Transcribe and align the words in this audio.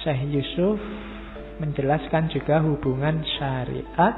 Syekh 0.00 0.32
Yusuf 0.32 0.80
menjelaskan 1.60 2.32
juga 2.32 2.64
hubungan 2.64 3.20
syariat, 3.36 4.16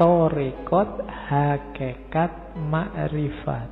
torekot, 0.00 1.04
hakikat, 1.04 2.56
ma'rifat. 2.56 3.68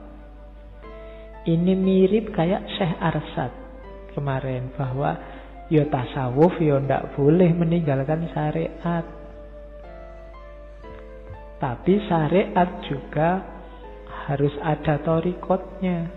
Ini 1.48 1.72
mirip 1.72 2.36
kayak 2.36 2.68
Syekh 2.76 2.94
Arsad 3.00 3.52
kemarin 4.12 4.68
bahwa 4.76 5.16
ya 5.72 5.88
tasawuf 5.88 6.60
ya 6.60 6.76
ndak 6.84 7.16
boleh 7.16 7.48
meninggalkan 7.56 8.28
syariat. 8.36 9.08
Tapi 11.56 11.94
syariat 12.04 12.70
juga 12.84 13.40
harus 14.28 14.52
ada 14.60 15.00
torikotnya. 15.00 16.12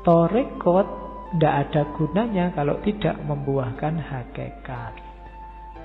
Torikot 0.00 1.09
ndak 1.36 1.54
ada 1.66 1.82
gunanya 1.94 2.50
kalau 2.54 2.78
tidak 2.82 3.14
membuahkan 3.22 3.94
hakikat. 3.98 4.94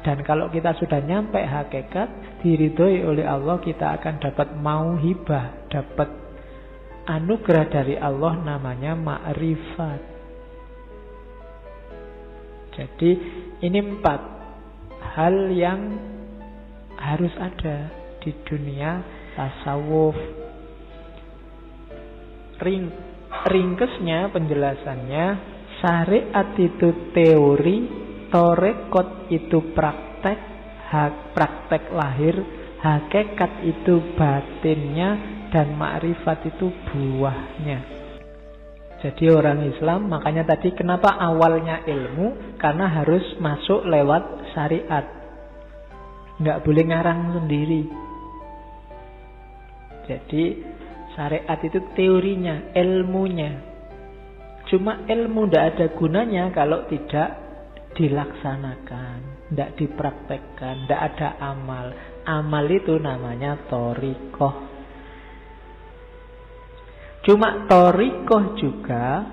Dan 0.06 0.22
kalau 0.22 0.54
kita 0.54 0.78
sudah 0.78 1.02
nyampe 1.02 1.42
hakikat, 1.42 2.42
diridhoi 2.46 3.02
oleh 3.10 3.26
Allah, 3.26 3.58
kita 3.58 3.98
akan 3.98 4.22
dapat 4.22 4.54
mau 4.54 4.94
hibah, 5.02 5.66
dapat 5.70 6.10
anugerah 7.10 7.66
dari 7.70 7.98
Allah 7.98 8.38
namanya 8.38 8.94
ma'rifat. 8.94 10.02
Jadi 12.78 13.12
ini 13.66 13.80
empat 13.82 14.22
hal 15.18 15.50
yang 15.50 15.96
harus 17.02 17.34
ada 17.42 17.90
di 18.22 18.30
dunia 18.46 19.02
tasawuf. 19.34 20.18
Ring, 22.62 22.94
ringkesnya 23.44 24.32
penjelasannya 24.32 25.26
syariat 25.84 26.50
itu 26.56 27.12
teori, 27.12 27.78
torekot 28.32 29.30
itu 29.30 29.60
praktek, 29.76 30.40
hak 30.90 31.14
praktek 31.36 31.92
lahir, 31.92 32.36
hakikat 32.80 33.52
itu 33.68 34.00
batinnya 34.16 35.18
dan 35.52 35.76
makrifat 35.76 36.48
itu 36.50 36.72
buahnya. 36.90 37.80
Jadi 39.06 39.30
orang 39.30 39.70
Islam, 39.70 40.10
makanya 40.10 40.50
tadi 40.50 40.74
kenapa 40.74 41.14
awalnya 41.14 41.86
ilmu? 41.86 42.58
Karena 42.58 42.90
harus 42.90 43.22
masuk 43.38 43.86
lewat 43.86 44.50
syariat. 44.58 45.06
Nggak 46.42 46.66
boleh 46.66 46.84
ngarang 46.90 47.38
sendiri. 47.38 47.86
Jadi 50.10 50.44
syariat 51.16 51.60
itu 51.64 51.80
teorinya, 51.96 52.76
ilmunya. 52.76 53.52
Cuma 54.68 55.08
ilmu 55.08 55.48
tidak 55.48 55.66
ada 55.74 55.86
gunanya 55.96 56.52
kalau 56.52 56.84
tidak 56.92 57.40
dilaksanakan, 57.96 59.50
tidak 59.50 59.70
dipraktekkan, 59.80 60.86
tidak 60.86 61.02
ada 61.16 61.30
amal. 61.40 61.96
Amal 62.28 62.66
itu 62.68 63.00
namanya 63.00 63.56
torikoh. 63.72 64.76
Cuma 67.26 67.66
torikoh 67.66 68.54
juga 68.60 69.26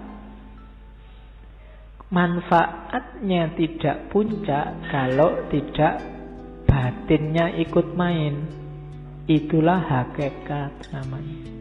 manfaatnya 2.12 3.56
tidak 3.56 4.12
puncak 4.12 4.64
kalau 4.92 5.48
tidak 5.48 6.00
batinnya 6.68 7.56
ikut 7.60 7.92
main. 7.96 8.48
Itulah 9.28 9.80
hakikat 9.80 10.92
namanya. 10.92 11.51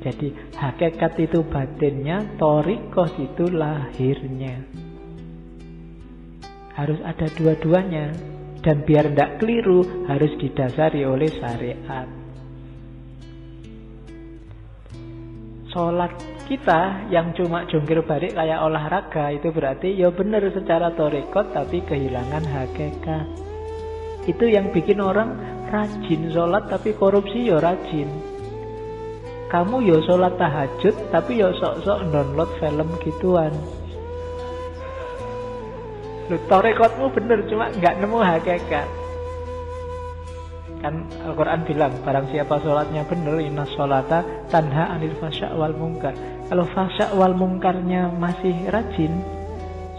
Jadi 0.00 0.32
hakikat 0.56 1.12
itu 1.20 1.44
batinnya, 1.44 2.24
torikoh 2.40 3.10
itu 3.20 3.44
lahirnya. 3.52 4.64
Harus 6.76 7.00
ada 7.04 7.28
dua-duanya. 7.36 8.12
Dan 8.60 8.84
biar 8.84 9.08
tidak 9.08 9.40
keliru 9.40 10.04
harus 10.04 10.36
didasari 10.36 11.00
oleh 11.08 11.32
syariat. 11.32 12.20
sholat 15.70 16.12
kita 16.50 17.08
yang 17.14 17.30
cuma 17.38 17.62
jungkir 17.70 18.02
balik 18.02 18.34
kayak 18.34 18.58
olahraga 18.58 19.30
itu 19.30 19.54
berarti 19.54 19.94
ya 19.94 20.10
benar 20.10 20.42
secara 20.50 20.90
torikot 20.98 21.54
tapi 21.54 21.80
kehilangan 21.86 22.42
hakikat. 22.42 23.26
Itu 24.26 24.50
yang 24.50 24.74
bikin 24.74 24.98
orang 24.98 25.38
rajin 25.70 26.34
sholat 26.34 26.66
tapi 26.66 26.92
korupsi 26.98 27.48
ya 27.48 27.62
rajin. 27.62 28.29
Kamu 29.50 29.82
ya 29.82 29.98
sholat 30.06 30.38
tahajud 30.38 30.94
tapi 31.10 31.42
ya 31.42 31.50
sok-sok 31.58 32.06
download 32.14 32.50
film 32.62 32.88
gituan. 33.02 33.50
Lu 36.30 36.38
torikotmu 36.46 37.10
bener 37.10 37.42
cuma 37.50 37.66
nggak 37.74 37.98
nemu 37.98 38.18
hakikat. 38.22 38.86
Kan 40.80 41.04
Al-Quran 41.26 41.66
bilang, 41.66 41.92
barang 42.06 42.30
siapa 42.30 42.62
sholatnya 42.62 43.02
benar, 43.04 43.36
inna 43.42 43.66
sholata 43.74 44.22
tanha 44.48 44.96
anil 44.96 45.12
fasya 45.18 45.52
wal 45.52 45.74
mungkar. 45.74 46.14
Kalau 46.46 46.64
fasya 46.70 47.12
wal 47.18 47.34
mungkarnya 47.34 48.08
masih 48.16 48.54
rajin, 48.70 49.12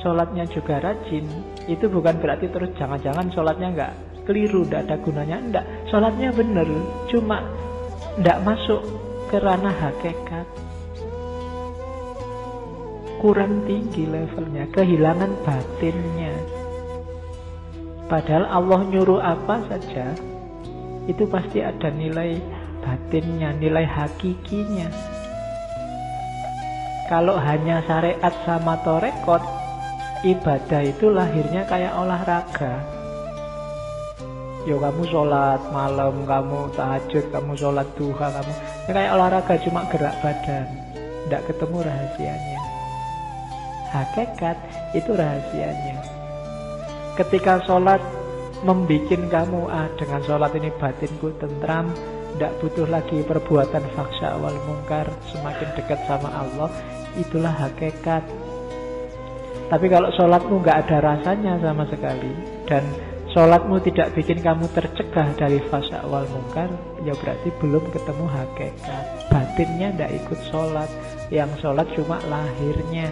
sholatnya 0.02 0.48
juga 0.50 0.82
rajin, 0.82 1.28
itu 1.70 1.86
bukan 1.86 2.18
berarti 2.18 2.50
terus 2.50 2.74
jangan-jangan 2.80 3.30
sholatnya 3.30 3.68
nggak 3.78 3.94
keliru, 4.26 4.66
tidak 4.66 4.90
ada 4.90 4.96
gunanya. 5.06 5.38
Enggak, 5.38 5.66
sholatnya 5.92 6.30
benar, 6.34 6.68
cuma 7.12 7.46
tidak 8.18 8.38
masuk 8.42 8.82
ke 9.32 9.40
ranah 9.40 9.72
hakikat. 9.72 10.44
Kurang 13.24 13.64
tinggi 13.64 14.04
levelnya, 14.04 14.68
kehilangan 14.76 15.32
batinnya. 15.48 16.36
Padahal 18.12 18.44
Allah 18.52 18.82
nyuruh 18.92 19.24
apa 19.24 19.64
saja, 19.72 20.12
itu 21.08 21.24
pasti 21.32 21.64
ada 21.64 21.88
nilai 21.88 22.44
batinnya, 22.84 23.56
nilai 23.56 23.88
hakikinya. 23.88 24.92
Kalau 27.08 27.40
hanya 27.40 27.80
syariat 27.88 28.36
sama 28.44 28.84
torekot, 28.84 29.40
ibadah 30.28 30.84
itu 30.84 31.08
lahirnya 31.08 31.64
kayak 31.72 31.96
olahraga. 31.96 32.84
Yo 34.68 34.76
kamu 34.76 35.08
sholat 35.08 35.62
malam, 35.72 36.28
kamu 36.28 36.68
tahajud, 36.76 37.32
kamu 37.32 37.56
sholat 37.56 37.88
duha, 37.96 38.28
kamu 38.28 38.54
ini 38.92 39.00
kayak 39.08 39.16
olahraga 39.16 39.56
cuma 39.64 39.88
gerak 39.88 40.20
badan, 40.20 40.68
tidak 41.00 41.48
ketemu 41.48 41.78
rahasianya. 41.80 42.60
Hakikat 43.88 44.58
itu 44.92 45.12
rahasianya. 45.16 45.96
Ketika 47.16 47.64
sholat 47.64 48.04
membikin 48.68 49.32
kamu 49.32 49.72
ah 49.72 49.88
dengan 49.96 50.20
sholat 50.28 50.52
ini 50.60 50.76
batinku 50.76 51.32
tentram 51.40 51.88
tidak 52.36 52.52
butuh 52.60 52.84
lagi 52.92 53.24
perbuatan 53.24 53.80
faksa 53.96 54.36
awal 54.36 54.60
mungkar 54.68 55.08
semakin 55.32 55.72
dekat 55.80 56.00
sama 56.04 56.28
Allah 56.28 56.68
itulah 57.16 57.52
hakikat 57.52 58.28
tapi 59.72 59.88
kalau 59.88 60.12
sholatmu 60.12 60.60
nggak 60.68 60.84
ada 60.84 60.98
rasanya 61.00 61.64
sama 61.64 61.88
sekali 61.88 62.32
dan 62.68 62.84
sholatmu 63.32 63.80
tidak 63.84 64.12
bikin 64.16 64.44
kamu 64.44 64.68
tercegah 64.76 65.32
dari 65.40 65.60
fase 65.72 65.96
awal 65.96 66.28
mungkar 66.32 66.68
ya 67.08 67.16
berarti 67.16 67.50
belum 67.64 67.84
ketemu 67.92 68.26
hakikat. 68.28 69.04
Batinnya 69.32 69.88
tidak 69.96 70.12
ikut 70.24 70.40
sholat. 70.52 70.90
Yang 71.32 71.52
sholat 71.64 71.88
cuma 71.96 72.20
lahirnya. 72.28 73.08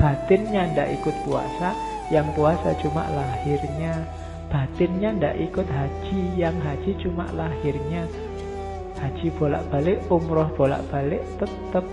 Batinnya 0.00 0.72
tidak 0.72 0.88
ikut 1.00 1.16
puasa 1.28 1.76
yang 2.08 2.28
puasa 2.32 2.72
cuma 2.80 3.04
lahirnya. 3.12 4.04
Batinnya 4.48 5.10
ndak 5.16 5.36
ikut 5.52 5.68
haji 5.68 6.20
yang 6.36 6.56
haji 6.60 6.92
cuma 7.00 7.28
lahirnya. 7.36 8.08
Haji 9.00 9.28
bolak-balik 9.36 10.00
umroh 10.08 10.48
bolak-balik 10.56 11.20
tetap 11.36 11.84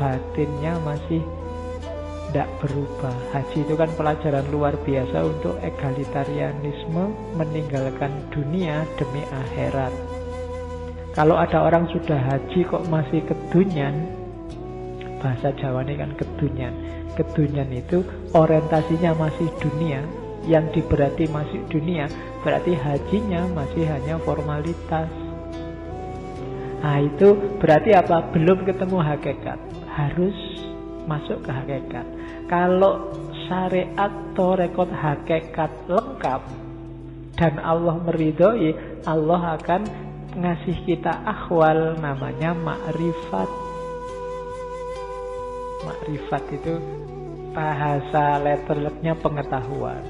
batinnya 0.00 0.80
masih 0.82 1.22
tidak 2.32 2.48
berubah. 2.64 3.12
Haji 3.36 3.60
itu 3.60 3.76
kan 3.76 3.92
pelajaran 3.92 4.48
luar 4.48 4.72
biasa 4.80 5.20
untuk 5.20 5.60
egalitarianisme 5.60 7.12
meninggalkan 7.36 8.08
dunia 8.32 8.88
demi 8.96 9.20
akhirat. 9.28 9.92
Kalau 11.12 11.36
ada 11.36 11.68
orang 11.68 11.92
sudah 11.92 12.16
haji 12.16 12.64
kok 12.64 12.88
masih 12.88 13.20
kedunyan 13.28 14.08
bahasa 15.20 15.52
Jawa 15.60 15.84
ini 15.84 16.00
kan 16.00 16.16
kedunyan. 16.16 16.72
Kedunyan 17.20 17.68
itu 17.68 18.00
orientasinya 18.32 19.12
masih 19.12 19.52
dunia 19.60 20.00
yang 20.48 20.64
diberati 20.72 21.28
masih 21.28 21.60
dunia 21.68 22.08
berarti 22.40 22.72
hajinya 22.72 23.44
masih 23.52 23.84
hanya 23.84 24.16
formalitas. 24.24 25.12
Nah 26.80 26.96
itu 26.96 27.60
berarti 27.60 27.92
apa? 27.92 28.32
Belum 28.32 28.64
ketemu 28.64 28.98
hakikat. 29.04 29.60
Harus 29.92 30.51
masuk 31.06 31.42
ke 31.42 31.50
hakikat. 31.50 32.06
Kalau 32.46 33.10
syariat 33.48 34.22
atau 34.32 34.56
rekod 34.56 34.88
hakikat 34.88 35.68
lengkap 35.92 36.40
dan 37.36 37.60
Allah 37.60 38.00
meridhoi 38.00 38.72
Allah 39.04 39.60
akan 39.60 39.84
ngasih 40.32 40.88
kita 40.88 41.12
akhwal 41.28 42.00
namanya 42.00 42.56
makrifat. 42.56 43.52
Makrifat 45.84 46.42
itu 46.48 46.80
bahasa 47.52 48.40
letternya 48.40 49.12
pengetahuan. 49.20 50.00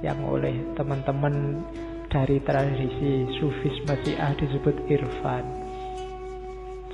Yang 0.00 0.18
oleh 0.24 0.56
teman-teman 0.72 1.60
dari 2.08 2.40
tradisi 2.40 3.28
sufis 3.36 3.76
Masiah 3.84 4.32
disebut 4.32 4.88
irfan. 4.88 5.44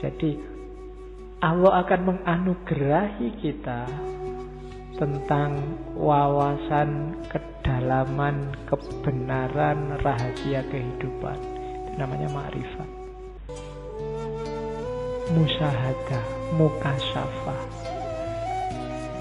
Jadi 0.02 0.57
Allah 1.38 1.86
akan 1.86 2.00
menganugerahi 2.02 3.30
kita 3.38 3.86
tentang 4.98 5.78
wawasan 5.94 7.14
kedalaman 7.30 8.50
kebenaran 8.66 10.02
rahasia 10.02 10.66
kehidupan. 10.66 11.38
Itu 11.86 11.94
namanya 11.94 12.26
makrifat. 12.34 12.90
Musahadah, 15.30 16.26
mukasyafah. 16.58 17.62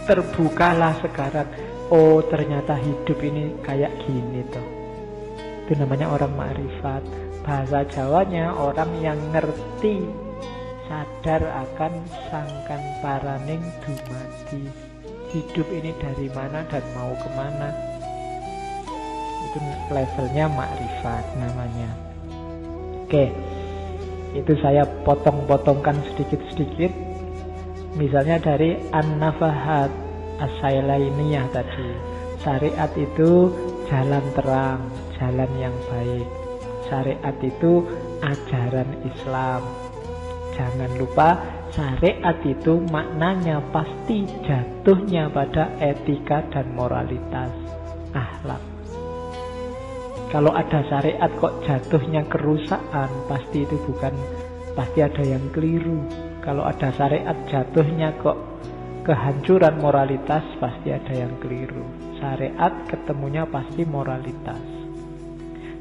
Terbukalah 0.09 0.97
sekarang. 1.05 1.45
Oh, 1.93 2.25
ternyata 2.25 2.81
hidup 2.81 3.21
ini 3.21 3.53
kayak 3.61 3.93
gini 4.09 4.41
toh. 4.49 4.65
Itu 5.69 5.77
namanya 5.77 6.09
orang 6.09 6.33
makrifat. 6.33 7.05
Bahasa 7.45 7.85
Jawanya 7.85 8.57
orang 8.57 8.89
yang 9.05 9.21
ngerti 9.29 10.26
sadar 10.87 11.43
akan 11.43 11.93
sangkan 12.31 12.81
paraning 13.03 13.63
dumadi 13.83 14.71
hidup 15.35 15.67
ini 15.75 15.91
dari 15.99 16.31
mana 16.31 16.63
dan 16.71 16.83
mau 16.95 17.11
ke 17.19 17.29
mana. 17.35 17.69
Itu 19.47 19.59
levelnya 19.91 20.47
makrifat 20.47 21.23
namanya. 21.35 21.91
Oke 23.03 23.31
itu 24.35 24.53
saya 24.59 24.83
potong-potongkan 25.07 25.97
sedikit-sedikit. 26.13 26.91
Misalnya 27.95 28.37
dari 28.37 28.77
an-nafahat 28.93 29.89
as-sailainiyah 30.37 31.47
tadi. 31.49 31.89
Syariat 32.45 32.91
itu 32.93 33.49
jalan 33.89 34.21
terang 34.37 34.81
jalan 35.17 35.51
yang 35.57 35.73
baik. 35.89 36.27
Syariat 36.87 37.37
itu 37.41 37.81
ajaran 38.21 38.89
Islam 39.03 39.86
Jangan 40.57 40.91
lupa 40.97 41.37
syariat 41.69 42.33
itu 42.41 42.81
maknanya 42.89 43.61
pasti 43.69 44.25
jatuhnya 44.41 45.29
pada 45.29 45.69
etika 45.77 46.41
dan 46.49 46.73
moralitas 46.73 47.53
akhlak. 48.17 48.63
Kalau 50.33 50.51
ada 50.51 50.81
syariat 50.89 51.31
kok 51.39 51.61
jatuhnya 51.63 52.25
kerusakan, 52.27 53.07
pasti 53.29 53.63
itu 53.63 53.77
bukan 53.85 54.11
pasti 54.73 54.99
ada 55.05 55.23
yang 55.23 55.45
keliru. 55.53 56.03
Kalau 56.41 56.67
ada 56.67 56.89
syariat 56.97 57.37
jatuhnya 57.47 58.11
kok 58.19 58.35
kehancuran 59.07 59.79
moralitas, 59.79 60.43
pasti 60.59 60.91
ada 60.91 61.13
yang 61.15 61.31
keliru. 61.39 61.85
Syariat 62.19 62.73
ketemunya 62.91 63.47
pasti 63.47 63.87
moralitas. 63.87 64.59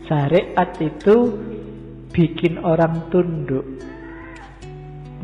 Syariat 0.07 0.71
itu 0.79 1.17
bikin 2.15 2.63
orang 2.63 3.11
tunduk 3.11 3.67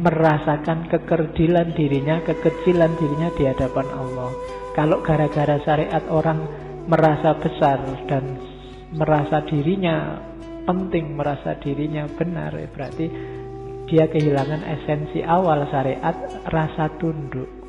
merasakan 0.01 0.89
kekerdilan 0.89 1.77
dirinya, 1.77 2.25
kekecilan 2.25 2.97
dirinya 2.97 3.29
di 3.37 3.45
hadapan 3.45 3.89
Allah. 3.93 4.31
Kalau 4.73 5.05
gara-gara 5.05 5.61
syariat 5.61 6.05
orang 6.09 6.41
merasa 6.89 7.37
besar 7.37 7.85
dan 8.09 8.41
merasa 8.97 9.45
dirinya 9.45 10.17
penting, 10.65 11.13
merasa 11.13 11.59
dirinya 11.61 12.09
benar, 12.09 12.57
ya 12.57 12.69
berarti 12.73 13.07
dia 13.85 14.09
kehilangan 14.09 14.65
esensi 14.65 15.21
awal 15.21 15.69
syariat, 15.69 16.17
rasa 16.49 16.89
tunduk. 16.97 17.61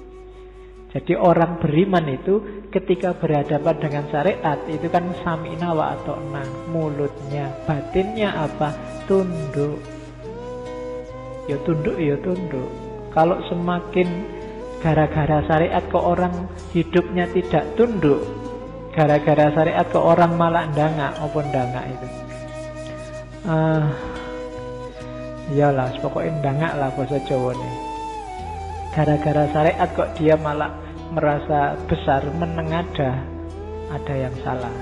Jadi 0.94 1.18
orang 1.18 1.58
beriman 1.58 2.06
itu 2.06 2.68
ketika 2.70 3.18
berhadapan 3.18 3.76
dengan 3.82 4.06
syariat 4.14 4.62
itu 4.70 4.88
kan 4.94 5.10
samina 5.26 5.74
wa 5.74 5.98
atau 5.98 6.22
mulutnya, 6.70 7.50
batinnya 7.66 8.30
apa? 8.46 8.70
Tunduk 9.10 9.93
ya 11.48 11.58
tunduk 11.68 11.96
ya 12.00 12.16
tunduk. 12.24 12.70
Kalau 13.14 13.38
semakin 13.50 14.08
gara-gara 14.82 15.40
syariat 15.48 15.84
ke 15.88 16.00
orang 16.00 16.50
hidupnya 16.76 17.30
tidak 17.32 17.64
tunduk 17.80 18.20
gara-gara 18.94 19.50
syariat 19.56 19.88
ke 19.88 20.00
orang 20.00 20.36
malah 20.38 20.68
ndangak 20.70 21.16
maupun 21.18 21.46
ndangak 21.50 21.86
itu? 21.88 22.08
Uh, 23.44 23.86
iyalah 25.52 25.92
pokoknya 26.00 26.32
ndangak 26.40 26.74
lah 26.80 26.90
bahasa 26.96 27.20
Jawa 27.28 27.52
nih 27.52 27.76
gara-gara 28.94 29.44
syariat 29.50 29.90
kok 29.98 30.14
dia 30.16 30.38
malah 30.38 30.70
merasa 31.10 31.74
besar 31.90 32.22
menengada 32.38 33.18
ada 33.90 34.14
yang 34.14 34.34
salah 34.46 34.74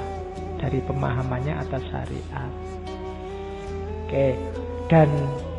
dari 0.59 0.77
pemahamannya 0.85 1.57
atas 1.57 1.83
syariat. 1.89 2.51
Oke 4.05 4.35
dan 4.91 5.07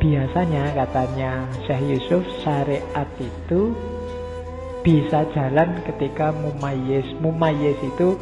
biasanya 0.03 0.75
katanya 0.75 1.47
Syekh 1.63 1.95
Yusuf 1.95 2.27
syariat 2.43 3.07
itu 3.23 3.71
bisa 4.83 5.23
jalan 5.31 5.79
ketika 5.87 6.35
mumayyiz. 6.35 7.07
Mumayyiz 7.23 7.79
itu 7.79 8.19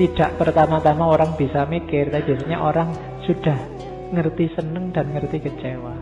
tidak 0.00 0.40
pertama-tama 0.40 1.04
orang 1.04 1.36
bisa 1.36 1.68
mikir, 1.68 2.08
tapi 2.08 2.32
biasanya 2.32 2.58
orang 2.64 2.88
sudah 3.28 3.60
ngerti 4.08 4.48
seneng 4.56 4.88
dan 4.88 5.12
ngerti 5.12 5.44
kecewa. 5.44 5.96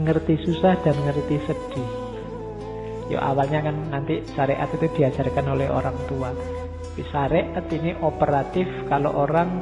Ngerti 0.00 0.34
susah 0.48 0.80
dan 0.80 0.96
ngerti 1.04 1.36
sedih. 1.44 1.90
Yuk 3.12 3.20
awalnya 3.20 3.68
kan 3.68 3.76
nanti 3.92 4.24
syariat 4.32 4.66
itu 4.72 4.88
diajarkan 4.96 5.44
oleh 5.52 5.68
orang 5.68 5.94
tua. 6.08 6.32
Syariat 7.12 7.68
ini 7.68 7.92
operatif 8.00 8.64
kalau 8.88 9.12
orang 9.12 9.60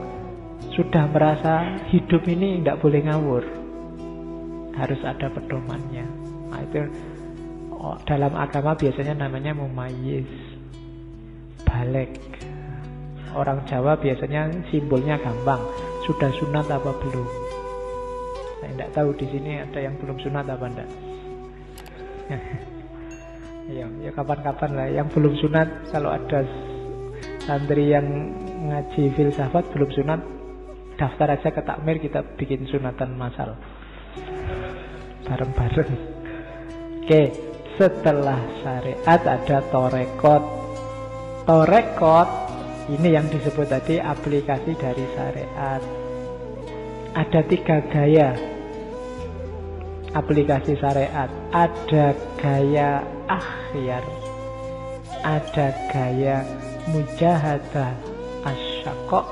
sudah 0.71 1.11
merasa 1.11 1.83
hidup 1.91 2.23
ini 2.31 2.63
tidak 2.63 2.79
boleh 2.79 3.03
ngawur 3.03 3.64
harus 4.75 5.01
ada 5.07 5.31
pedomannya. 5.31 6.07
Nah, 6.51 6.61
itu 6.63 6.81
oh, 7.75 7.97
dalam 8.07 8.35
agama 8.35 8.75
biasanya 8.75 9.15
namanya 9.27 9.55
mumayyiz 9.55 10.29
balik. 11.67 12.15
Orang 13.35 13.67
Jawa 13.67 13.99
biasanya 13.99 14.47
simbolnya 14.71 15.19
gampang 15.19 15.59
sudah 16.07 16.31
sunat 16.39 16.71
apa 16.71 16.91
belum? 17.03 17.27
Saya 18.63 18.71
tidak 18.79 18.91
tahu 18.95 19.11
di 19.19 19.27
sini 19.27 19.59
ada 19.59 19.79
yang 19.83 19.99
belum 19.99 20.17
sunat 20.23 20.47
apa 20.47 20.67
enggak. 20.71 20.91
Ya, 23.65 23.89
ya 24.05 24.13
kapan-kapan 24.13 24.71
lah 24.77 24.89
yang 24.93 25.09
belum 25.09 25.41
sunat 25.41 25.89
kalau 25.89 26.13
ada 26.13 26.45
santri 27.49 27.89
yang 27.89 28.05
ngaji 28.69 29.09
filsafat 29.17 29.73
belum 29.73 29.89
sunat 29.89 30.21
daftar 31.01 31.33
aja 31.33 31.49
ke 31.49 31.65
takmir 31.65 31.97
kita 31.97 32.21
bikin 32.37 32.69
sunatan 32.69 33.17
masal 33.17 33.57
bareng-bareng. 35.35 35.93
Oke 37.03 37.23
setelah 37.75 38.39
syariat 38.63 39.19
ada 39.19 39.59
torekot. 39.75 40.43
Torekot 41.43 42.29
ini 42.95 43.19
yang 43.19 43.27
disebut 43.27 43.67
tadi 43.67 43.99
aplikasi 43.99 44.79
dari 44.79 45.03
syariat. 45.19 45.83
Ada 47.19 47.41
tiga 47.51 47.83
gaya 47.91 48.31
aplikasi 50.15 50.79
syariat. 50.79 51.27
Ada 51.51 52.15
gaya 52.39 53.03
akhyar 53.27 54.07
ada 55.25 55.73
gaya 55.89 56.45
mujahadah 56.93 57.97
asyakok 58.45 59.25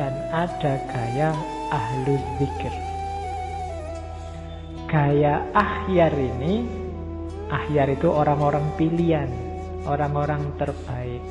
dan 0.00 0.16
ada 0.32 0.80
gaya 0.88 1.36
ahlu 1.68 2.16
zikir. 2.40 2.91
Gaya 4.92 5.40
ahyar 5.56 6.12
ini, 6.12 6.68
ahyar 7.48 7.96
itu 7.96 8.12
orang-orang 8.12 8.76
pilihan, 8.76 9.32
orang-orang 9.88 10.52
terbaik. 10.60 11.24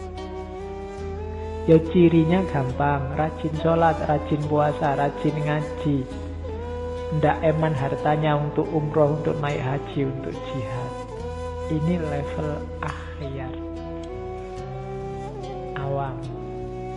Ya 1.70 1.78
cirinya 1.94 2.42
gampang, 2.50 3.14
rajin 3.14 3.54
sholat, 3.62 4.02
rajin 4.10 4.42
puasa, 4.50 4.98
rajin 4.98 5.38
ngaji. 5.46 6.02
Ndak 7.22 7.38
eman 7.54 7.78
hartanya 7.78 8.34
untuk 8.34 8.66
umroh, 8.66 9.22
untuk 9.22 9.38
naik 9.38 9.62
haji, 9.62 10.10
untuk 10.10 10.34
jihad. 10.50 10.92
Ini 11.70 12.02
level 12.02 12.66
ahyar. 12.82 13.54
Awam 15.78 16.18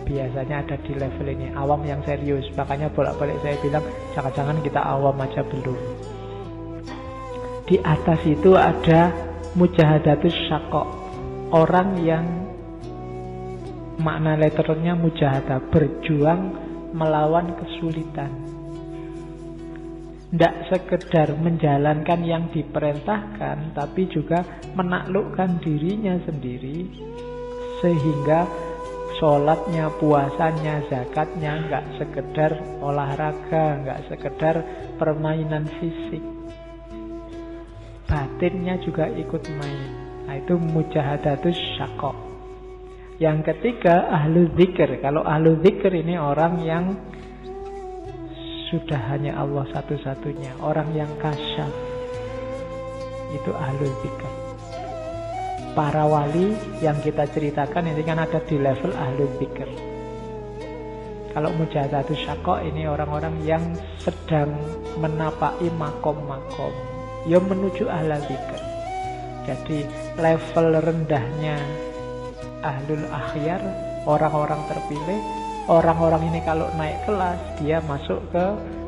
biasanya 0.05 0.61
ada 0.61 0.77
di 0.85 0.93
level 0.93 1.27
ini 1.33 1.49
awam 1.57 1.81
yang 1.81 1.97
serius 2.05 2.45
makanya 2.53 2.85
bolak-balik 2.93 3.41
saya 3.41 3.57
bilang 3.57 3.81
jangan-jangan 4.13 4.61
kita 4.61 4.77
awam 4.77 5.17
aja 5.17 5.41
belum 5.41 5.94
di 7.65 7.81
atas 7.81 8.21
itu 8.29 8.53
ada 8.53 9.09
mujahadatus 9.57 10.35
syakok 10.45 10.85
orang 11.49 11.97
yang 12.05 12.25
makna 13.97 14.37
letternya 14.37 14.93
mujahadah 14.93 15.63
berjuang 15.73 16.53
melawan 16.93 17.57
kesulitan 17.57 18.31
Tidak 20.35 20.67
sekedar 20.67 21.31
menjalankan 21.39 22.19
yang 22.27 22.51
diperintahkan, 22.51 23.71
tapi 23.71 24.03
juga 24.11 24.43
menaklukkan 24.75 25.63
dirinya 25.63 26.19
sendiri, 26.27 26.91
sehingga 27.79 28.43
sholatnya, 29.15 29.87
puasanya, 29.95 30.83
zakatnya 30.91 31.63
nggak 31.71 31.85
sekedar 31.95 32.51
olahraga, 32.83 33.79
nggak 33.79 34.11
sekedar 34.11 34.55
permainan 34.99 35.71
fisik. 35.79 36.34
Batinnya 38.45 38.77
juga 38.77 39.09
ikut 39.09 39.41
main. 39.57 39.89
Nah, 40.29 40.37
itu 40.37 40.53
mujahadatus 40.53 41.57
syakok. 41.81 42.13
Yang 43.17 43.49
ketiga 43.49 44.05
ahlu 44.05 44.53
zikir. 44.53 45.01
Kalau 45.01 45.25
ahlu 45.25 45.57
zikir 45.65 45.89
ini 45.89 46.13
orang 46.13 46.61
yang 46.61 46.93
sudah 48.69 49.01
hanya 49.09 49.41
Allah 49.41 49.65
satu-satunya. 49.73 50.61
Orang 50.61 50.93
yang 50.93 51.09
kasyaf. 51.17 51.73
Itu 53.33 53.49
ahlu 53.49 53.89
zikir. 54.05 54.31
Para 55.73 56.05
wali 56.05 56.53
yang 56.85 57.01
kita 57.01 57.25
ceritakan 57.25 57.97
ini 57.97 58.05
kan 58.05 58.21
ada 58.21 58.37
di 58.45 58.61
level 58.61 58.93
ahlu 58.93 59.25
zikir. 59.41 59.73
Kalau 61.33 61.49
mujahadatus 61.49 62.21
syakok 62.21 62.61
ini 62.61 62.85
orang-orang 62.85 63.41
yang 63.41 63.73
sedang 63.97 64.53
menapai 65.01 65.65
makom-makom. 65.73 66.94
Yang 67.25 67.43
menuju 67.49 67.83
ahlu 67.89 68.17
zikir. 68.29 68.61
Jadi 69.45 69.79
level 70.17 70.67
rendahnya 70.81 71.57
ahlul 72.65 73.05
akhyar, 73.13 73.61
orang-orang 74.09 74.61
terpilih, 74.65 75.21
orang-orang 75.69 76.21
ini 76.33 76.39
kalau 76.41 76.65
naik 76.77 76.97
kelas 77.05 77.37
dia 77.61 77.77
masuk 77.85 78.21
ke 78.33 78.45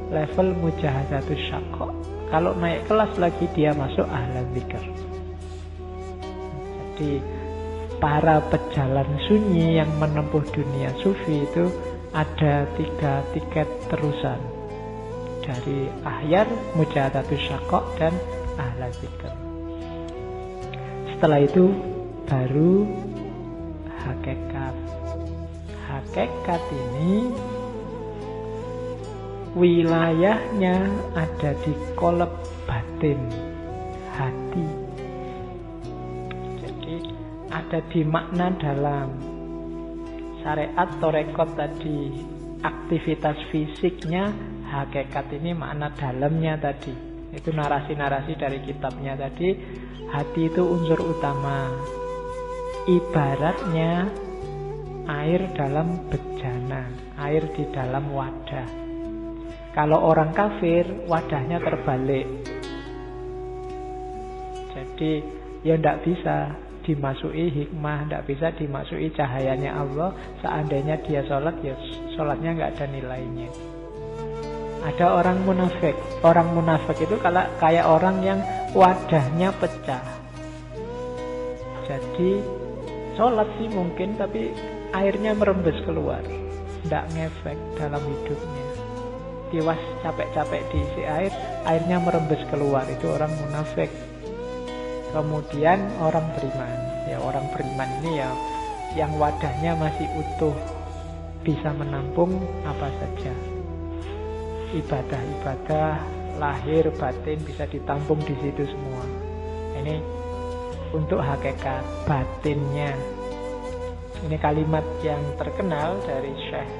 level 0.09 0.47
mujahadatus 0.57 1.41
syakok. 1.49 1.93
Kalau 2.27 2.51
naik 2.57 2.83
kelas 2.89 3.13
lagi 3.21 3.45
dia 3.53 3.71
masuk 3.77 4.05
ahlan 4.09 4.45
zikr. 4.51 4.83
Jadi 6.97 7.21
para 8.01 8.41
pejalan 8.49 9.09
sunyi 9.29 9.77
yang 9.77 9.89
menempuh 10.01 10.41
dunia 10.49 10.89
sufi 11.01 11.45
itu 11.45 11.69
ada 12.17 12.65
tiga 12.75 13.21
tiket 13.31 13.69
terusan. 13.93 14.56
Dari 15.47 15.87
ahyar, 16.03 16.47
mujahadatus 16.75 17.39
syakok, 17.39 17.95
dan 17.95 18.11
ahlan 18.59 18.91
zikr. 18.99 19.31
Setelah 21.15 21.39
itu 21.39 21.71
baru 22.27 22.83
hakikat. 24.03 24.75
Hakikat 25.87 26.61
ini 26.75 27.31
wilayahnya 29.55 30.77
ada 31.15 31.51
di 31.63 31.73
kolab 31.95 32.29
batin 32.67 33.17
hati. 34.13 34.67
Jadi 36.61 36.95
ada 37.49 37.79
di 37.87 38.01
makna 38.03 38.53
dalam 38.59 39.09
syariat 40.43 40.89
torekot 41.01 41.49
tadi 41.57 42.13
aktivitas 42.61 43.37
fisiknya 43.49 44.29
hakikat 44.67 45.31
ini 45.39 45.55
makna 45.55 45.95
dalamnya 45.95 46.59
tadi 46.59 46.93
itu 47.31 47.49
narasi-narasi 47.51 48.35
dari 48.35 48.59
kitabnya 48.63 49.15
tadi 49.15 49.55
hati 50.11 50.41
itu 50.47 50.63
unsur 50.63 50.99
utama 50.99 51.71
ibaratnya 52.87 54.07
air 55.07 55.51
dalam 55.55 56.11
bejana, 56.11 56.91
air 57.19 57.43
di 57.55 57.63
dalam 57.71 58.11
wadah. 58.11 58.67
Kalau 59.71 59.99
orang 60.03 60.35
kafir, 60.35 60.83
wadahnya 61.07 61.63
terbalik. 61.63 62.27
Jadi, 64.73 65.11
ya 65.63 65.77
tidak 65.77 66.01
bisa 66.03 66.37
dimasuki 66.83 67.45
hikmah, 67.51 68.07
tidak 68.07 68.23
bisa 68.25 68.47
dimasuki 68.57 69.11
cahayanya 69.13 69.79
Allah. 69.79 70.11
Seandainya 70.43 70.99
dia 71.05 71.21
sholat, 71.27 71.55
ya 71.61 71.75
sholatnya 72.17 72.57
nggak 72.57 72.71
ada 72.77 72.85
nilainya. 72.89 73.76
Ada 74.85 75.23
orang 75.23 75.41
munafik. 75.47 75.95
Orang 76.21 76.53
munafik 76.53 77.01
itu 77.01 77.17
kalau 77.17 77.45
kayak 77.57 77.85
orang 77.85 78.21
yang 78.21 78.39
wadahnya 78.75 79.49
pecah. 79.57 80.03
Jadi 81.87 82.43
Sholat 83.17 83.49
sih 83.57 83.65
mungkin 83.73 84.13
tapi 84.13 84.53
airnya 84.93 85.33
merembes 85.33 85.73
keluar. 85.89 86.21
Tidak 86.85 87.03
ngefek 87.17 87.57
dalam 87.73 87.97
hidupnya. 88.05 88.65
Tiwas 89.49 89.81
capek-capek 90.05 90.61
diisi 90.69 91.01
air, 91.01 91.33
airnya 91.65 91.97
merembes 91.97 92.37
keluar. 92.53 92.85
Itu 92.85 93.09
orang 93.09 93.33
munafik. 93.41 93.89
Kemudian 95.09 95.81
orang 95.97 96.29
beriman. 96.37 96.77
Ya 97.09 97.17
orang 97.17 97.49
beriman 97.49 97.89
ini 98.05 98.21
ya 98.21 98.29
yang 98.93 99.17
wadahnya 99.17 99.73
masih 99.81 100.05
utuh. 100.13 100.53
Bisa 101.41 101.73
menampung 101.73 102.37
apa 102.69 102.85
saja. 103.01 103.56
Ibadah-ibadah 104.67 105.95
lahir 106.37 106.91
batin 106.99 107.39
bisa 107.41 107.63
ditampung 107.71 108.19
di 108.23 108.35
situ 108.43 108.67
semua. 108.67 109.05
Ini 109.79 109.95
untuk 110.91 111.19
hakikat 111.19 111.83
batinnya. 112.03 112.91
Ini 114.27 114.37
kalimat 114.41 114.83
yang 115.05 115.21
terkenal 115.37 116.01
dari 116.03 116.33
Syekh 116.49 116.71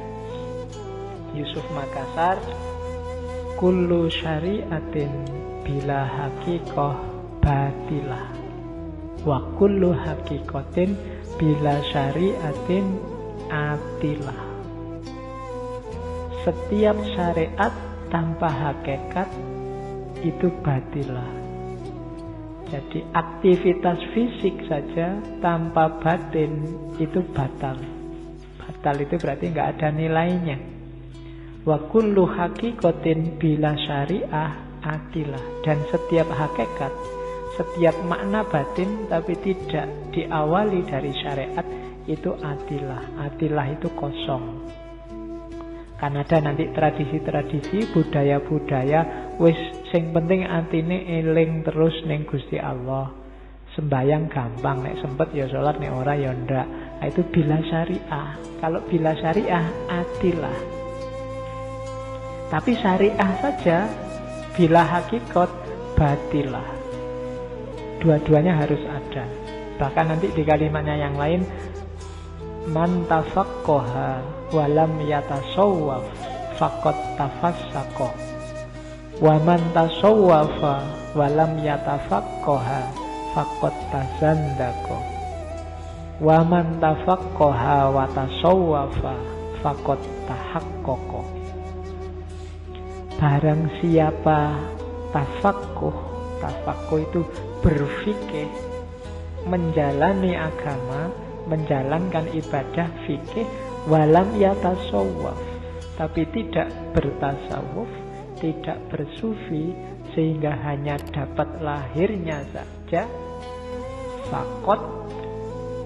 Yusuf 1.38 1.66
Makassar. 1.72 2.42
Kullu 3.58 4.10
syariatin 4.10 5.12
bila 5.66 6.06
hakikoh 6.06 6.94
batilah. 7.42 8.30
Wa 9.26 9.42
kullu 9.58 9.98
hakikotin 9.98 10.94
bila 11.42 11.82
syariatin 11.90 12.86
atilah. 13.50 14.47
Setiap 16.48 16.96
syariat 17.12 17.76
tanpa 18.08 18.48
hakikat 18.48 19.28
itu 20.24 20.48
batilah. 20.64 21.28
Jadi 22.72 23.04
aktivitas 23.12 24.00
fisik 24.16 24.56
saja 24.64 25.20
tanpa 25.44 26.00
batin 26.00 26.64
itu 27.04 27.20
batal. 27.36 27.76
Batal 28.64 28.96
itu 28.96 29.20
berarti 29.20 29.52
nggak 29.52 29.70
ada 29.76 29.92
nilainya. 29.92 30.56
Wa 31.68 31.84
kullu 31.92 32.24
hakikotin 32.24 33.36
bila 33.36 33.76
syariah 33.84 34.80
atilah. 34.88 35.44
Dan 35.68 35.84
setiap 35.92 36.32
hakikat, 36.32 36.96
setiap 37.60 38.00
makna 38.08 38.48
batin 38.48 39.04
tapi 39.12 39.36
tidak 39.44 40.16
diawali 40.16 40.80
dari 40.88 41.12
syariat 41.12 41.68
itu 42.08 42.32
atilah. 42.40 43.04
Atilah 43.20 43.68
itu 43.68 43.92
kosong. 44.00 44.87
Karena 45.98 46.22
ada 46.22 46.38
nanti 46.46 46.70
tradisi-tradisi, 46.70 47.90
budaya-budaya, 47.90 49.34
wis 49.42 49.58
Sing 49.88 50.12
penting 50.12 50.44
antine 50.44 51.08
eling 51.08 51.64
terus 51.64 51.96
ning 52.04 52.28
Gusti 52.28 52.60
Allah. 52.60 53.08
Sembayang 53.72 54.28
gampang 54.28 54.84
nek 54.84 55.00
sempet 55.00 55.32
ya 55.32 55.48
salat 55.48 55.80
nek 55.80 55.96
ora 55.96 56.12
ya 56.18 56.36
ndak. 56.36 56.68
Nah, 57.00 57.08
itu 57.08 57.24
bila 57.32 57.56
syariah. 57.64 58.36
Kalau 58.60 58.84
bila 58.84 59.16
syariah 59.16 59.64
atilah. 59.88 60.60
Tapi 62.52 62.72
syariah 62.84 63.32
saja 63.40 63.88
bila 64.60 64.84
hakikat 64.84 65.52
batilah. 65.96 66.68
Dua-duanya 68.04 68.60
harus 68.60 68.82
ada. 68.92 69.24
Bahkan 69.80 70.06
nanti 70.10 70.28
di 70.36 70.44
kalimatnya 70.44 71.00
yang 71.00 71.16
lain 71.16 71.48
man 72.68 73.08
tafaqqaha 73.08 74.37
walam 74.54 75.00
yatasawwaf 75.04 76.06
faqad 76.58 76.98
tafassaqa 77.20 78.28
Wa 79.18 79.34
man 79.42 79.58
tasawwafa 79.74 80.86
wa 81.18 81.26
lam 81.34 81.58
yatafaqqaha 81.58 82.82
faqad 83.34 83.74
tazandaka. 83.90 84.98
Wa 86.22 86.46
man 86.46 86.78
tafaqqaha 86.78 87.98
wa 87.98 88.06
tasawwafa 88.14 89.18
faqad 89.66 89.98
tahaqqaqa. 90.30 91.22
Barang 93.18 93.74
siapa 93.82 94.54
tafakkuh, 95.10 95.98
tafakkuh 96.38 97.02
itu 97.02 97.26
berfikih, 97.66 98.54
menjalani 99.50 100.38
agama, 100.38 101.10
menjalankan 101.50 102.30
ibadah 102.38 102.86
fikih, 103.10 103.50
walam 103.88 104.30
yatasawwaf, 104.36 105.40
tapi 105.96 106.28
tidak 106.36 106.68
bertasawuf, 106.92 107.90
tidak 108.38 108.78
bersufi 108.92 109.74
sehingga 110.14 110.54
hanya 110.68 111.00
dapat 111.12 111.48
lahirnya 111.64 112.44
saja 112.54 113.08
fakot 114.28 114.82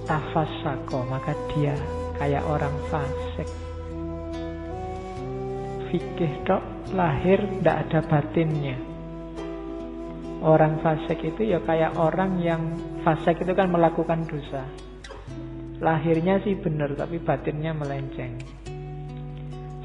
tafasako 0.10 1.06
maka 1.08 1.38
dia 1.54 1.78
kayak 2.18 2.44
orang 2.46 2.74
fasik 2.90 3.50
fikih 5.92 6.32
tok 6.48 6.64
lahir 6.96 7.44
ndak 7.60 7.88
ada 7.88 8.00
batinnya. 8.08 8.80
Orang 10.42 10.82
fasik 10.82 11.22
itu 11.22 11.54
ya 11.54 11.60
kayak 11.62 11.94
orang 12.00 12.42
yang 12.42 12.74
fasik 13.06 13.44
itu 13.44 13.54
kan 13.54 13.70
melakukan 13.70 14.26
dosa. 14.26 14.66
Lahirnya 15.82 16.38
sih 16.46 16.54
benar 16.62 16.94
tapi 16.94 17.18
batinnya 17.18 17.74
melenceng. 17.74 18.38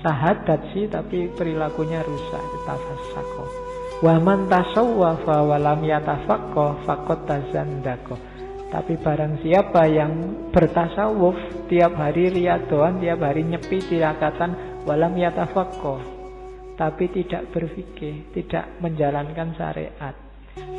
Sahadat 0.04 0.76
sih 0.76 0.86
tapi 0.92 1.32
perilakunya 1.32 2.04
rusak 2.04 2.44
tafasako. 2.68 3.44
Waman 4.04 4.44
tasawwafa 4.52 5.40
walam 5.40 5.80
yatafakko 5.80 6.84
fakot 6.84 7.24
tazandako. 7.24 8.20
Tapi 8.68 9.00
barang 9.00 9.40
siapa 9.40 9.88
yang 9.88 10.12
bertasawuf 10.52 11.64
tiap 11.72 11.96
hari 11.96 12.28
riadoan, 12.28 13.00
tiap 13.00 13.24
hari 13.24 13.48
nyepi 13.48 13.80
tirakatan 13.88 14.84
walam 14.84 15.16
yatafakko. 15.16 16.04
Tapi 16.76 17.08
tidak 17.08 17.48
berfikir, 17.56 18.28
tidak 18.36 18.68
menjalankan 18.84 19.56
syariat. 19.56 20.12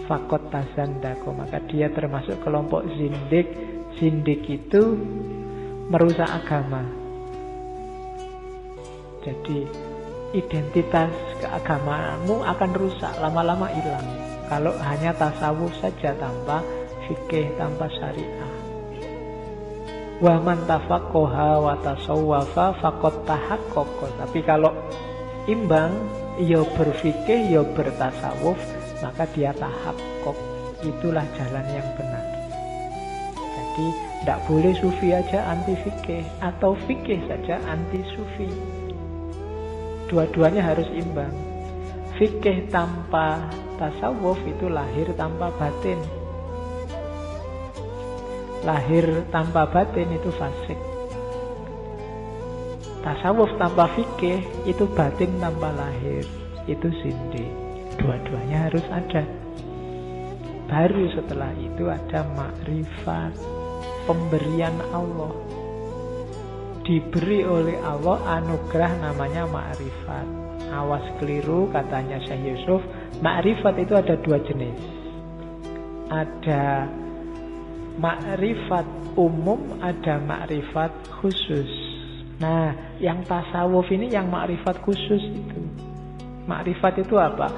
Fakot 0.06 0.54
tazandako. 0.54 1.34
Maka 1.34 1.58
dia 1.66 1.90
termasuk 1.90 2.38
kelompok 2.46 2.86
zindik. 2.94 3.50
Zindik 3.98 4.46
itu 4.46 4.94
merusak 5.89 6.30
agama. 6.30 6.86
Jadi 9.25 9.66
identitas 10.38 11.10
keagamaanmu 11.42 12.46
akan 12.46 12.72
rusak, 12.77 13.10
lama-lama 13.18 13.66
hilang. 13.74 14.06
Kalau 14.46 14.70
hanya 14.86 15.18
tasawuf 15.18 15.74
saja 15.82 16.13
tanpa 16.13 16.62
fikih 17.10 17.50
tanpa 17.58 17.89
syariah. 17.89 18.54
Wa 20.22 20.46
man 20.46 20.62
tafaqaha 20.70 21.58
wa 21.58 21.74
tasawwafa 21.82 22.77
faqad 22.77 23.18
tahaqqaqa. 23.25 24.08
Tapi 24.22 24.39
kalau 24.46 24.77
imbang, 25.50 25.89
ya 26.38 26.62
berfikih, 26.77 27.50
ya 27.50 27.66
bertasawuf, 27.74 28.62
maka 29.01 29.25
dia 29.34 29.50
tahakkuk. 29.58 30.38
Itulah 30.86 31.25
jalan 31.34 31.66
yang 31.74 31.89
benar. 31.98 32.37
Jadi 33.77 33.93
tidak 34.25 34.41
boleh 34.50 34.74
sufi 34.74 35.13
aja 35.13 35.53
anti 35.53 35.77
fikih 35.77 36.25
atau 36.41 36.74
fikih 36.89 37.22
saja 37.29 37.62
anti 37.69 38.01
sufi. 38.10 38.50
Dua-duanya 40.10 40.65
harus 40.74 40.89
imbang. 40.98 41.29
Fikih 42.17 42.74
tanpa 42.74 43.46
tasawuf 43.77 44.41
itu 44.50 44.65
lahir 44.65 45.05
tanpa 45.13 45.53
batin 45.62 46.01
lahir 48.67 49.05
tanpa 49.31 49.63
batin 49.72 50.12
itu 50.12 50.27
fasik. 50.36 50.75
Tasawuf 53.00 53.48
tanpa 53.55 53.88
fikih 53.96 54.43
itu 54.67 54.84
batin 54.91 55.31
tanpa 55.39 55.72
lahir, 55.72 56.27
itu 56.67 56.88
sindi. 57.00 57.48
Dua-duanya 57.96 58.67
harus 58.67 58.84
ada. 58.91 59.24
Baru 60.67 61.07
setelah 61.15 61.55
itu 61.55 61.88
ada 61.88 62.27
makrifat, 62.36 63.31
pemberian 64.08 64.80
Allah. 64.96 65.36
Diberi 66.88 67.44
oleh 67.44 67.76
Allah 67.84 68.40
anugerah 68.40 69.04
namanya 69.04 69.44
makrifat. 69.46 70.26
Awas 70.72 71.04
keliru 71.20 71.68
katanya 71.72 72.20
Syekh 72.24 72.56
Yusuf, 72.56 72.80
makrifat 73.20 73.76
itu 73.84 73.94
ada 73.94 74.16
dua 74.24 74.40
jenis. 74.48 74.80
Ada 76.08 76.88
makrifat 78.00 78.88
umum 79.20 79.82
ada 79.84 80.22
makrifat 80.22 80.94
khusus. 81.20 81.68
Nah, 82.38 82.72
yang 83.02 83.26
tasawuf 83.26 83.90
ini 83.90 84.14
yang 84.14 84.30
makrifat 84.30 84.80
khusus 84.86 85.24
itu. 85.28 85.62
Makrifat 86.46 87.04
itu 87.04 87.20
apa? 87.20 87.50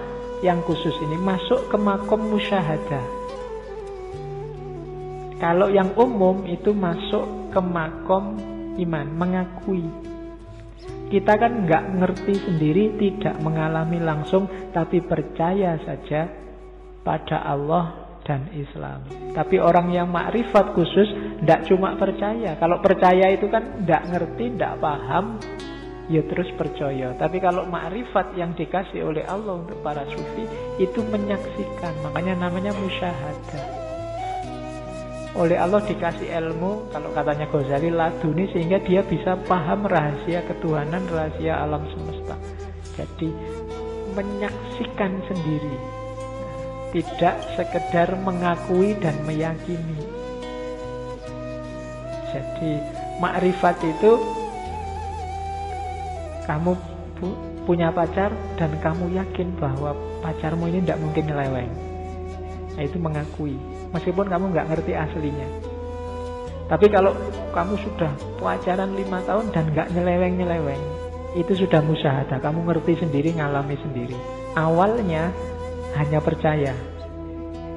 Yang 0.41 0.71
khusus 0.71 0.95
ini 1.05 1.19
masuk 1.19 1.67
ke 1.67 1.77
makom 1.77 2.31
musyahadah. 2.31 3.18
Kalau 5.39 5.71
yang 5.71 5.95
umum 5.95 6.43
itu 6.43 6.75
masuk 6.75 7.55
ke 7.55 7.59
makom 7.63 8.35
iman, 8.75 9.07
mengakui. 9.15 9.87
Kita 11.09 11.39
kan 11.39 11.65
nggak 11.65 11.83
ngerti 11.95 12.35
sendiri, 12.43 12.99
tidak 12.99 13.39
mengalami 13.41 13.97
langsung, 13.97 14.45
tapi 14.75 15.01
percaya 15.01 15.79
saja 15.81 16.29
pada 17.01 17.41
Allah 17.41 18.13
dan 18.27 18.45
Islam. 18.53 19.09
Tapi 19.33 19.57
orang 19.57 19.89
yang 19.89 20.13
makrifat 20.13 20.77
khusus 20.77 21.09
tidak 21.41 21.65
cuma 21.65 21.97
percaya. 21.97 22.53
Kalau 22.61 22.77
percaya 22.77 23.33
itu 23.33 23.49
kan 23.49 23.81
tidak 23.81 24.05
ngerti, 24.05 24.53
tidak 24.53 24.77
paham, 24.77 25.41
ya 26.13 26.21
terus 26.29 26.53
percaya. 26.53 27.17
Tapi 27.17 27.41
kalau 27.41 27.65
makrifat 27.65 28.37
yang 28.37 28.53
dikasih 28.53 29.01
oleh 29.01 29.25
Allah 29.25 29.65
untuk 29.65 29.81
para 29.81 30.05
sufi 30.13 30.45
itu 30.77 31.01
menyaksikan. 31.09 32.05
Makanya 32.05 32.37
namanya 32.37 32.69
musyahadah. 32.77 33.88
Oleh 35.39 35.55
Allah 35.55 35.79
dikasih 35.79 36.35
ilmu, 36.35 36.91
kalau 36.91 37.15
katanya 37.15 37.47
Ghazali 37.47 37.87
laduni 37.87 38.51
sehingga 38.51 38.75
dia 38.83 38.99
bisa 39.07 39.39
paham 39.47 39.87
rahasia 39.87 40.43
ketuhanan, 40.43 41.07
rahasia 41.07 41.63
alam 41.63 41.87
semesta. 41.95 42.35
Jadi 42.99 43.31
menyaksikan 44.19 45.15
sendiri 45.31 45.77
tidak 46.91 47.39
sekedar 47.55 48.19
mengakui 48.19 48.99
dan 48.99 49.15
meyakini. 49.23 50.03
Jadi 52.35 52.71
makrifat 53.23 53.79
itu 53.87 54.11
kamu 56.43 56.75
pu 57.15 57.27
punya 57.63 57.93
pacar 57.95 58.33
dan 58.59 58.75
kamu 58.81 59.13
yakin 59.15 59.55
bahwa 59.55 59.95
pacarmu 60.19 60.67
ini 60.67 60.83
tidak 60.83 60.99
mungkin 60.99 61.23
nyeleweng. 61.29 61.71
Nah, 62.75 62.83
itu 62.83 62.97
mengakui, 62.97 63.55
meskipun 63.95 64.27
kamu 64.29 64.53
nggak 64.53 64.67
ngerti 64.69 64.93
aslinya. 64.93 65.47
Tapi 66.69 66.85
kalau 66.93 67.17
kamu 67.49 67.73
sudah 67.81 68.11
pacaran 68.37 68.93
lima 68.93 69.25
tahun 69.25 69.49
dan 69.49 69.73
nggak 69.73 69.89
nyeleweng-nyeleweng, 69.89 70.83
itu 71.33 71.65
sudah 71.65 71.81
musyahadah. 71.81 72.37
Kamu 72.37 72.65
ngerti 72.69 73.01
sendiri, 73.01 73.33
ngalami 73.33 73.73
sendiri. 73.81 74.17
Awalnya 74.53 75.33
hanya 75.97 76.21
percaya. 76.21 76.73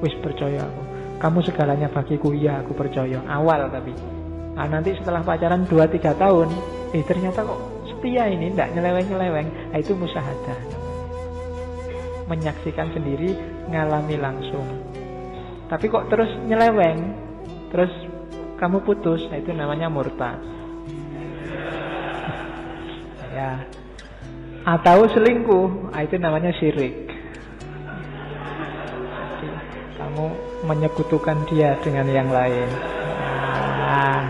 Wis 0.01 0.13
percaya 0.21 0.61
aku. 0.61 0.81
Kamu 1.17 1.39
segalanya 1.41 1.89
bagiku, 1.89 2.33
iya 2.37 2.61
aku 2.61 2.77
percaya. 2.77 3.21
Awal 3.25 3.73
tapi. 3.73 3.93
Nah, 4.53 4.69
nanti 4.69 4.93
setelah 4.93 5.25
pacaran 5.25 5.65
2-3 5.65 6.13
tahun, 6.13 6.49
eh 6.93 7.01
ternyata 7.01 7.41
kok 7.41 7.89
setia 7.89 8.29
ini, 8.29 8.53
tidak 8.53 8.77
nyeleweng-nyeleweng. 8.77 9.73
Nah, 9.73 9.77
itu 9.81 9.97
musyahadah. 9.97 10.59
Menyaksikan 12.29 12.93
sendiri, 12.93 13.33
ngalami 13.73 14.15
langsung. 14.21 14.92
Tapi 15.73 15.89
kok 15.89 16.13
terus 16.13 16.29
nyeleweng, 16.45 16.99
terus 17.73 17.89
kamu 18.61 18.85
putus, 18.85 19.25
nah, 19.33 19.41
itu 19.41 19.49
namanya 19.49 19.89
murtad. 19.89 20.37
ya. 23.37 23.65
Atau 24.69 25.09
selingkuh, 25.09 25.89
nah, 25.89 26.05
itu 26.05 26.21
namanya 26.21 26.53
syirik 26.61 27.03
kamu 30.13 30.29
menyekutukan 30.69 31.37
dia 31.49 31.73
dengan 31.81 32.05
yang 32.05 32.29
lain. 32.29 32.69
Nah, 33.81 34.29